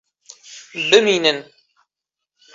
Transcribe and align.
Bimînin! 0.89 1.37